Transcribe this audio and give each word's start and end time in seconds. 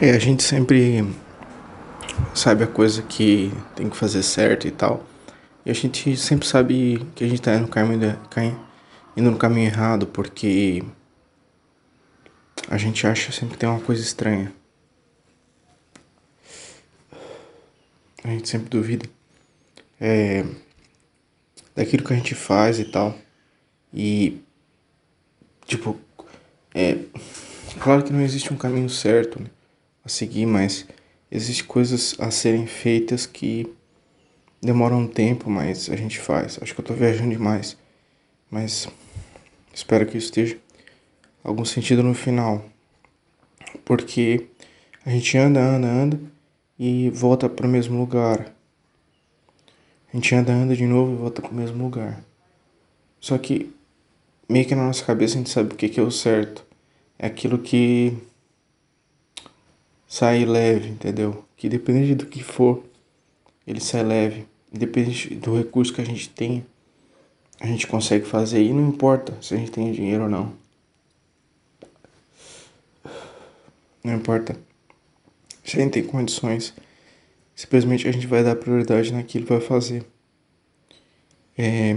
É, 0.00 0.12
a 0.12 0.18
gente 0.20 0.44
sempre 0.44 1.04
sabe 2.32 2.62
a 2.62 2.68
coisa 2.68 3.02
que 3.02 3.50
tem 3.74 3.90
que 3.90 3.96
fazer 3.96 4.22
certo 4.22 4.68
e 4.68 4.70
tal. 4.70 5.04
E 5.66 5.70
a 5.72 5.74
gente 5.74 6.16
sempre 6.16 6.46
sabe 6.46 7.04
que 7.16 7.24
a 7.24 7.28
gente 7.28 7.42
tá 7.42 7.52
indo 7.56 7.62
no 7.62 7.68
caminho, 7.68 8.16
indo 9.16 9.30
no 9.32 9.36
caminho 9.36 9.66
errado 9.66 10.06
porque 10.06 10.84
a 12.70 12.78
gente 12.78 13.04
acha 13.08 13.32
sempre 13.32 13.54
que 13.54 13.58
tem 13.58 13.68
uma 13.68 13.80
coisa 13.80 14.00
estranha. 14.00 14.52
A 18.22 18.28
gente 18.28 18.48
sempre 18.48 18.68
duvida 18.68 19.04
é, 20.00 20.44
daquilo 21.74 22.04
que 22.04 22.12
a 22.12 22.16
gente 22.16 22.36
faz 22.36 22.78
e 22.78 22.84
tal. 22.84 23.18
E, 23.92 24.40
tipo, 25.66 25.98
é 26.72 26.98
claro 27.80 28.04
que 28.04 28.12
não 28.12 28.20
existe 28.20 28.52
um 28.52 28.56
caminho 28.56 28.88
certo 28.88 29.42
né, 29.42 29.48
a 30.08 30.10
seguir, 30.10 30.46
mas 30.46 30.86
existem 31.30 31.66
coisas 31.66 32.16
a 32.18 32.30
serem 32.30 32.66
feitas 32.66 33.26
que 33.26 33.70
demoram 34.60 35.00
um 35.00 35.06
tempo, 35.06 35.50
mas 35.50 35.90
a 35.90 35.96
gente 35.96 36.18
faz. 36.18 36.58
Acho 36.60 36.74
que 36.74 36.80
eu 36.80 36.84
tô 36.84 36.94
viajando 36.94 37.30
demais, 37.30 37.76
mas 38.50 38.88
espero 39.72 40.06
que 40.06 40.16
esteja 40.16 40.58
algum 41.44 41.64
sentido 41.64 42.02
no 42.02 42.14
final, 42.14 42.64
porque 43.84 44.46
a 45.04 45.10
gente 45.10 45.36
anda, 45.36 45.60
anda, 45.60 45.86
anda 45.86 46.20
e 46.78 47.10
volta 47.10 47.46
para 47.46 47.66
o 47.66 47.70
mesmo 47.70 47.98
lugar. 47.98 48.50
A 50.10 50.16
gente 50.16 50.34
anda, 50.34 50.52
anda 50.52 50.74
de 50.74 50.86
novo 50.86 51.12
e 51.12 51.16
volta 51.16 51.42
para 51.42 51.50
o 51.50 51.54
mesmo 51.54 51.84
lugar. 51.84 52.24
Só 53.20 53.36
que 53.36 53.70
meio 54.48 54.64
que 54.64 54.74
na 54.74 54.86
nossa 54.86 55.04
cabeça 55.04 55.34
a 55.34 55.38
gente 55.38 55.50
sabe 55.50 55.74
o 55.74 55.76
que 55.76 56.00
é 56.00 56.02
o 56.02 56.10
certo. 56.10 56.64
É 57.18 57.26
aquilo 57.26 57.58
que 57.58 58.16
sai 60.08 60.46
leve, 60.46 60.88
entendeu? 60.88 61.44
Que 61.54 61.68
dependente 61.68 62.14
do 62.14 62.26
que 62.26 62.42
for, 62.42 62.82
ele 63.66 63.78
sai 63.78 64.02
leve. 64.02 64.46
Independente 64.72 65.34
do 65.34 65.56
recurso 65.56 65.92
que 65.92 66.00
a 66.00 66.04
gente 66.04 66.30
tem, 66.30 66.64
a 67.60 67.66
gente 67.66 67.86
consegue 67.86 68.24
fazer. 68.24 68.62
E 68.62 68.72
não 68.72 68.88
importa 68.88 69.36
se 69.42 69.54
a 69.54 69.58
gente 69.58 69.70
tem 69.70 69.92
dinheiro 69.92 70.24
ou 70.24 70.30
não. 70.30 70.52
Não 74.02 74.14
importa 74.14 74.56
se 75.62 75.76
a 75.76 75.80
gente 75.80 75.92
tem 75.92 76.02
condições. 76.02 76.72
Simplesmente 77.54 78.08
a 78.08 78.12
gente 78.12 78.26
vai 78.26 78.42
dar 78.42 78.56
prioridade 78.56 79.12
naquilo 79.12 79.44
que 79.44 79.52
vai 79.52 79.60
fazer. 79.60 80.04
É, 81.56 81.92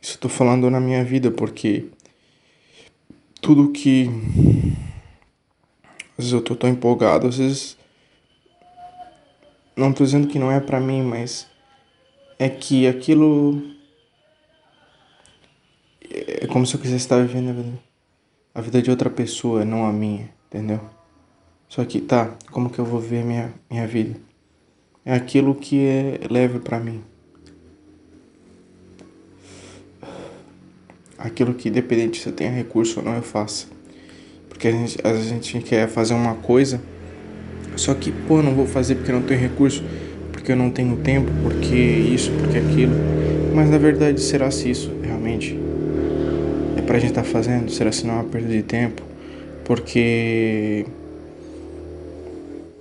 isso 0.00 0.14
eu 0.14 0.20
tô 0.20 0.28
falando 0.28 0.70
na 0.70 0.80
minha 0.80 1.04
vida 1.04 1.30
porque 1.30 1.86
tudo 3.40 3.70
que 3.70 4.08
às 6.18 6.24
vezes 6.24 6.32
eu 6.32 6.42
tô 6.42 6.56
tão 6.56 6.68
empolgado, 6.68 7.28
às 7.28 7.38
vezes 7.38 7.78
não 9.76 9.92
tô 9.92 10.02
dizendo 10.02 10.26
que 10.26 10.38
não 10.38 10.50
é 10.50 10.58
para 10.58 10.80
mim, 10.80 11.02
mas 11.02 11.46
é 12.36 12.48
que 12.48 12.88
aquilo 12.88 13.62
é 16.10 16.46
como 16.48 16.66
se 16.66 16.74
eu 16.74 16.80
quisesse 16.80 17.04
estar 17.04 17.20
vivendo 17.22 17.50
a 17.50 17.52
vida, 17.52 17.78
a 18.54 18.60
vida 18.60 18.82
de 18.82 18.90
outra 18.90 19.08
pessoa, 19.08 19.64
não 19.64 19.86
a 19.86 19.92
minha, 19.92 20.28
entendeu? 20.46 20.80
Só 21.68 21.84
que 21.84 22.00
tá, 22.00 22.34
como 22.50 22.68
que 22.68 22.80
eu 22.80 22.84
vou 22.84 22.98
ver 22.98 23.24
minha 23.24 23.54
minha 23.70 23.86
vida? 23.86 24.18
É 25.04 25.14
aquilo 25.14 25.54
que 25.54 25.86
é 25.86 26.20
leve 26.28 26.58
para 26.58 26.80
mim. 26.80 27.04
Aquilo 31.16 31.54
que 31.54 31.68
independente 31.68 32.20
se 32.20 32.28
eu 32.28 32.32
tenho 32.32 32.52
recurso 32.52 32.98
ou 32.98 33.04
não 33.04 33.14
eu 33.14 33.22
faço. 33.22 33.77
Porque 34.58 34.66
a 34.66 34.72
gente, 34.72 34.98
a 35.04 35.14
gente 35.14 35.60
quer 35.60 35.86
fazer 35.86 36.14
uma 36.14 36.34
coisa, 36.34 36.82
só 37.76 37.94
que, 37.94 38.10
pô, 38.10 38.42
não 38.42 38.56
vou 38.56 38.66
fazer 38.66 38.96
porque 38.96 39.12
não 39.12 39.22
tenho 39.22 39.38
recurso, 39.38 39.84
porque 40.32 40.50
eu 40.50 40.56
não 40.56 40.68
tenho 40.68 40.96
tempo, 40.96 41.30
porque 41.44 41.76
isso, 41.76 42.32
porque 42.32 42.58
aquilo. 42.58 42.92
Mas 43.54 43.70
na 43.70 43.78
verdade, 43.78 44.20
será 44.20 44.50
se 44.50 44.68
isso 44.68 44.90
realmente 45.00 45.56
é 46.76 46.82
pra 46.82 46.98
gente 46.98 47.10
estar 47.10 47.22
tá 47.22 47.28
fazendo? 47.28 47.70
Será 47.70 47.92
se 47.92 48.04
não 48.04 48.14
é 48.14 48.16
uma 48.16 48.24
perda 48.24 48.48
de 48.48 48.64
tempo? 48.64 49.00
Porque, 49.64 50.86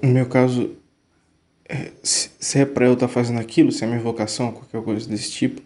no 0.00 0.08
meu 0.08 0.24
caso, 0.24 0.70
é, 1.68 1.90
se 2.02 2.58
é 2.58 2.64
pra 2.64 2.86
eu 2.86 2.94
estar 2.94 3.06
tá 3.06 3.12
fazendo 3.12 3.38
aquilo, 3.38 3.70
se 3.70 3.84
é 3.84 3.86
minha 3.86 4.00
vocação, 4.00 4.50
qualquer 4.50 4.80
coisa 4.80 5.06
desse 5.06 5.30
tipo, 5.30 5.60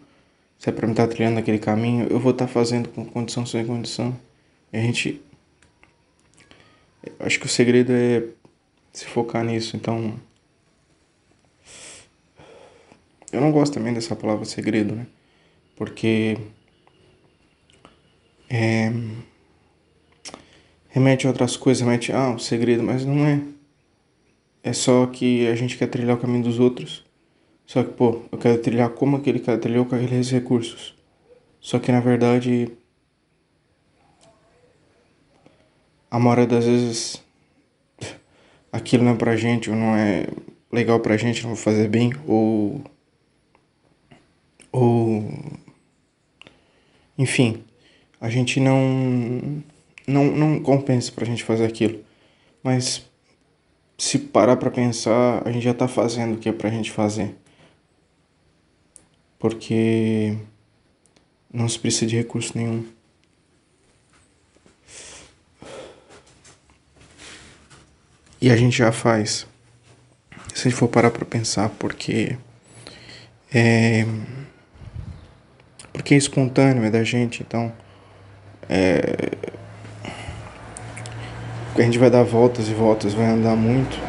se 0.59 0.67
é 0.67 0.73
pra 0.73 0.85
me 0.85 0.91
estar 0.91 1.07
tá 1.07 1.13
trilhando 1.13 1.39
aquele 1.39 1.57
caminho, 1.57 2.07
eu 2.09 2.19
vou 2.19 2.33
estar 2.33 2.47
tá 2.47 2.51
fazendo 2.51 2.89
com 2.89 3.05
condição 3.05 3.45
sem 3.45 3.65
condição. 3.65 4.13
E 4.73 4.77
a 4.77 4.81
gente 4.81 5.21
acho 7.19 7.39
que 7.39 7.45
o 7.45 7.49
segredo 7.49 7.91
é 7.91 8.23
se 8.93 9.05
focar 9.05 9.43
nisso. 9.43 9.75
Então, 9.75 10.19
eu 13.31 13.39
não 13.39 13.51
gosto 13.51 13.73
também 13.73 13.93
dessa 13.93 14.15
palavra 14.15 14.45
segredo, 14.45 14.95
né? 14.95 15.07
Porque 15.75 16.37
é, 18.49 18.91
remete 20.89 21.25
a 21.25 21.29
outras 21.29 21.55
coisas, 21.55 21.81
remete 21.81 22.11
a 22.11 22.25
ah, 22.25 22.29
um 22.31 22.39
segredo, 22.39 22.83
mas 22.83 23.05
não 23.05 23.25
é. 23.25 23.41
É 24.63 24.73
só 24.73 25.07
que 25.07 25.47
a 25.47 25.55
gente 25.55 25.77
quer 25.77 25.87
trilhar 25.87 26.17
o 26.17 26.19
caminho 26.19 26.43
dos 26.43 26.59
outros. 26.59 27.03
Só 27.65 27.83
que, 27.83 27.93
pô, 27.93 28.21
eu 28.31 28.37
quero 28.37 28.61
trilhar 28.61 28.89
como 28.89 29.15
aquele 29.15 29.39
cara 29.39 29.57
trilhou 29.57 29.85
com 29.85 29.95
aqueles 29.95 30.29
recursos. 30.29 30.93
Só 31.59 31.79
que 31.79 31.91
na 31.91 31.99
verdade 31.99 32.69
a 36.11 36.19
maioria 36.19 36.45
das 36.45 36.65
vezes 36.65 37.23
aquilo 38.71 39.05
não 39.05 39.13
é 39.13 39.15
pra 39.15 39.37
gente, 39.37 39.69
ou 39.69 39.75
não 39.75 39.95
é 39.95 40.27
legal 40.71 40.99
pra 40.99 41.15
gente, 41.15 41.43
não 41.43 41.55
vai 41.55 41.63
fazer 41.63 41.87
bem, 41.87 42.13
ou. 42.27 42.83
ou. 44.71 45.23
enfim, 47.17 47.63
a 48.19 48.29
gente 48.29 48.59
não. 48.59 49.63
não, 50.05 50.25
não 50.25 50.59
compensa 50.61 51.11
pra 51.13 51.25
gente 51.25 51.43
fazer 51.43 51.65
aquilo. 51.65 52.03
Mas 52.61 53.09
se 53.97 54.19
parar 54.19 54.57
pra 54.57 54.69
pensar, 54.69 55.41
a 55.47 55.51
gente 55.51 55.63
já 55.63 55.73
tá 55.73 55.87
fazendo 55.87 56.35
o 56.35 56.37
que 56.37 56.49
é 56.49 56.51
pra 56.51 56.69
gente 56.69 56.91
fazer. 56.91 57.35
Porque 59.39 60.37
não 61.51 61.67
se 61.67 61.79
precisa 61.79 62.05
de 62.05 62.17
recurso 62.17 62.57
nenhum. 62.57 62.85
E 68.41 68.49
a 68.49 68.55
gente 68.55 68.77
já 68.77 68.91
faz. 68.91 69.45
Se 70.53 70.67
a 70.67 70.69
gente 70.69 70.75
for 70.75 70.87
parar 70.87 71.11
para 71.11 71.23
pensar, 71.25 71.69
porque 71.69 72.35
é 73.53 74.05
porque 75.93 76.15
é 76.15 76.17
espontâneo, 76.17 76.83
é 76.83 76.89
da 76.89 77.03
gente, 77.03 77.43
então 77.43 77.71
é, 78.67 79.31
a 81.75 81.81
gente 81.81 81.99
vai 81.99 82.09
dar 82.09 82.23
voltas 82.23 82.69
e 82.69 82.73
voltas, 82.73 83.13
vai 83.13 83.27
andar 83.27 83.55
muito 83.55 83.99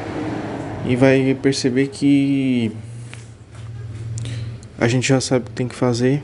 e 0.87 0.97
vai 0.97 1.35
perceber 1.35 1.89
que 1.89 2.73
a 4.79 4.89
gente 4.89 5.09
já 5.09 5.21
sabe 5.21 5.45
o 5.45 5.49
que 5.49 5.55
tem 5.55 5.69
que 5.69 5.75
fazer, 5.75 6.23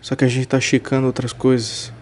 só 0.00 0.14
que 0.14 0.24
a 0.24 0.28
gente 0.28 0.46
tá 0.46 0.60
checando 0.60 1.06
outras 1.06 1.32
coisas, 1.32 1.92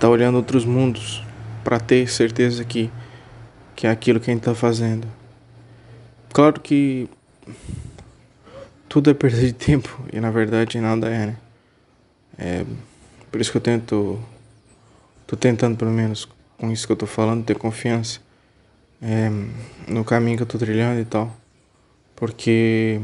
tá 0.00 0.08
olhando 0.08 0.36
outros 0.36 0.64
mundos 0.64 1.22
para 1.62 1.78
ter 1.78 2.08
certeza 2.08 2.64
que 2.64 2.90
que 3.82 3.86
é 3.88 3.90
aquilo 3.90 4.20
que 4.20 4.30
a 4.30 4.32
gente 4.32 4.42
está 4.42 4.54
fazendo. 4.54 5.08
Claro 6.32 6.60
que 6.60 7.08
tudo 8.88 9.10
é 9.10 9.12
perda 9.12 9.40
de 9.40 9.52
tempo 9.52 10.04
e 10.12 10.20
na 10.20 10.30
verdade 10.30 10.80
nada 10.80 11.08
é, 11.08 11.26
né? 11.26 11.36
É 12.38 12.64
por 13.28 13.40
isso 13.40 13.50
que 13.50 13.56
eu 13.56 13.60
tento, 13.60 14.20
tô 15.26 15.34
tentando 15.34 15.76
pelo 15.76 15.90
menos 15.90 16.28
com 16.56 16.70
isso 16.70 16.86
que 16.86 16.92
eu 16.92 16.96
tô 16.96 17.06
falando 17.06 17.44
ter 17.44 17.58
confiança 17.58 18.20
é, 19.02 19.28
no 19.88 20.04
caminho 20.04 20.36
que 20.36 20.44
eu 20.44 20.46
tô 20.46 20.58
trilhando 20.58 21.00
e 21.00 21.04
tal, 21.04 21.36
porque 22.14 23.00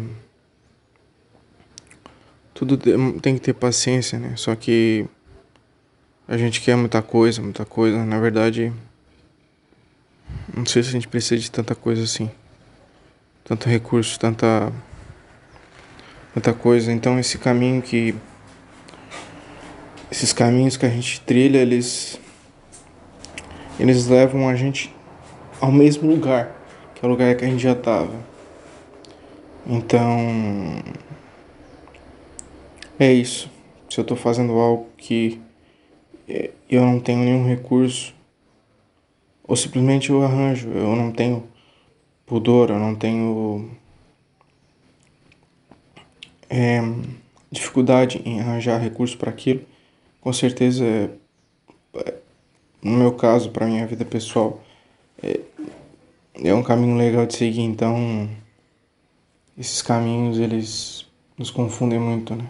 tudo 2.55 2.79
tem 3.21 3.35
que 3.35 3.41
ter 3.41 3.53
paciência, 3.53 4.17
né? 4.17 4.35
Só 4.37 4.55
que 4.55 5.09
a 6.29 6.37
gente 6.37 6.61
quer 6.61 6.77
muita 6.77 7.03
coisa, 7.03 7.43
muita 7.43 7.65
coisa, 7.65 8.05
na 8.05 8.21
verdade 8.21 8.73
não 10.55 10.67
sei 10.67 10.83
se 10.83 10.89
a 10.89 10.93
gente 10.93 11.09
precisa 11.09 11.41
de 11.41 11.51
tanta 11.51 11.75
coisa 11.75 12.03
assim. 12.03 12.31
Tanto 13.45 13.69
recurso, 13.69 14.19
tanta. 14.19 14.73
tanta 16.35 16.53
coisa. 16.53 16.93
Então 16.93 17.19
esse 17.19 17.39
caminho 17.39 17.81
que. 17.81 18.15
Esses 20.11 20.33
caminhos 20.33 20.77
que 20.77 20.87
a 20.87 20.91
gente 20.91 21.21
trilha, 21.21 21.59
eles. 21.59 22.21
Eles 23.79 24.09
levam 24.09 24.49
a 24.49 24.57
gente 24.57 24.93
ao 25.61 25.71
mesmo 25.71 26.11
lugar, 26.11 26.51
que 26.95 27.05
é 27.05 27.09
o 27.09 27.11
lugar 27.11 27.35
que 27.37 27.45
a 27.45 27.49
gente 27.49 27.63
já 27.63 27.73
estava. 27.73 28.15
Então. 29.67 30.83
É 32.99 33.13
isso. 33.13 33.51
Se 33.89 34.01
eu 34.01 34.03
estou 34.03 34.17
fazendo 34.17 34.59
algo 34.59 34.89
que 34.97 35.41
eu 36.69 36.85
não 36.85 37.01
tenho 37.01 37.21
nenhum 37.21 37.47
recurso 37.47 38.18
ou 39.49 39.57
simplesmente 39.57 40.11
eu 40.11 40.23
arranjo, 40.23 40.69
eu 40.69 40.95
não 40.95 41.11
tenho 41.11 41.43
pudor, 42.27 42.69
eu 42.69 42.79
não 42.79 42.95
tenho 42.95 43.71
é, 46.51 46.81
dificuldade 47.51 48.21
em 48.27 48.41
arranjar 48.41 48.79
recursos 48.79 49.17
para 49.17 49.31
aquilo. 49.31 49.63
Com 50.21 50.33
certeza, 50.35 50.85
no 52.83 52.99
meu 52.99 53.13
caso, 53.15 53.51
para 53.51 53.67
minha 53.67 53.87
vida 53.87 54.05
pessoal, 54.05 54.63
é, 55.23 55.41
é 56.35 56.55
um 56.55 56.63
caminho 56.63 56.99
legal 56.99 57.25
de 57.25 57.35
seguir. 57.35 57.63
Então, 57.63 58.29
esses 59.57 59.81
caminhos 59.81 60.39
eles 60.39 61.07
nos 61.39 61.51
confundem 61.51 61.99
muito, 61.99 62.37
né? 62.37 62.47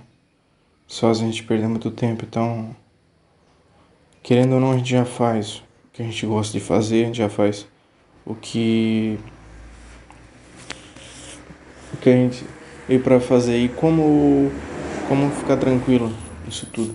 Só 0.84 1.10
a 1.10 1.14
gente 1.14 1.44
perder 1.44 1.68
muito 1.68 1.92
tempo. 1.92 2.24
Então, 2.24 2.74
querendo 4.20 4.54
ou 4.54 4.60
não, 4.60 4.72
a 4.72 4.76
gente 4.76 4.90
já 4.90 5.04
faz 5.04 5.62
que 5.98 6.02
a 6.04 6.06
gente 6.06 6.24
gosta 6.26 6.56
de 6.56 6.64
fazer, 6.64 7.02
a 7.02 7.06
gente 7.06 7.18
já 7.18 7.28
faz 7.28 7.66
o 8.24 8.32
que 8.32 9.18
o 11.92 11.96
que 11.96 12.08
a 12.08 12.12
gente 12.12 12.44
veio 12.86 13.00
para 13.00 13.18
fazer 13.18 13.58
e 13.58 13.68
como 13.68 14.48
como 15.08 15.28
ficar 15.32 15.56
tranquilo 15.56 16.14
isso 16.46 16.66
tudo, 16.66 16.94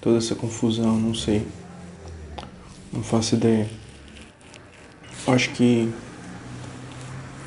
toda 0.00 0.18
essa 0.18 0.36
confusão, 0.36 0.96
não 0.96 1.12
sei, 1.12 1.44
não 2.92 3.02
faço 3.02 3.34
ideia. 3.34 3.68
Acho 5.26 5.50
que 5.50 5.92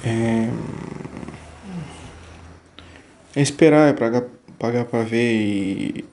é, 0.04 0.50
é 3.38 3.42
esperar, 3.42 3.88
é 3.88 3.94
pagar, 3.94 4.26
pagar 4.60 4.84
para 4.84 5.04
ver 5.04 5.34
e, 5.34 6.06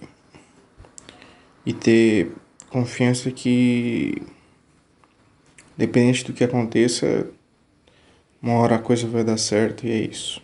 e 1.67 1.73
ter 1.73 2.31
confiança 2.71 3.33
que, 3.33 4.23
dependente 5.77 6.25
do 6.25 6.33
que 6.33 6.45
aconteça, 6.45 7.29
uma 8.41 8.55
hora 8.55 8.77
a 8.77 8.79
coisa 8.79 9.07
vai 9.07 9.25
dar 9.25 9.37
certo 9.37 9.87
e 9.87 9.91
é 9.91 9.97
isso. 9.97 10.41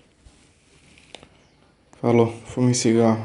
Falou, 2.00 2.32
fume 2.46 2.74
cigarro. 2.74 3.24